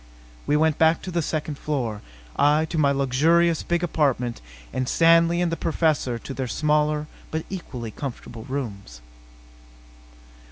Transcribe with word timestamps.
We 0.47 0.57
went 0.57 0.79
back 0.79 1.03
to 1.03 1.11
the 1.11 1.21
second 1.21 1.59
floor. 1.59 2.01
I 2.35 2.65
to 2.71 2.79
my 2.79 2.91
luxurious 2.91 3.61
big 3.61 3.83
apartment 3.83 4.41
and 4.73 4.89
Stanley 4.89 5.41
and 5.43 5.51
the 5.51 5.55
Professor 5.55 6.17
to 6.17 6.33
their 6.33 6.47
smaller 6.47 7.05
but 7.29 7.45
equally 7.51 7.91
comfortable 7.91 8.45
rooms. 8.45 8.99